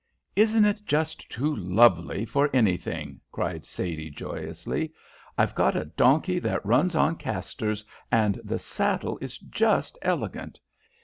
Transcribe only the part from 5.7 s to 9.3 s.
a donkey that runs on casters, and the saddle